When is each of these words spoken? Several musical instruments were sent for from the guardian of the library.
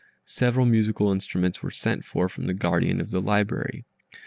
Several 0.25 0.65
musical 0.65 1.11
instruments 1.11 1.61
were 1.61 1.69
sent 1.69 2.03
for 2.03 2.27
from 2.27 2.47
the 2.47 2.55
guardian 2.55 2.99
of 2.99 3.11
the 3.11 3.21
library. 3.21 3.85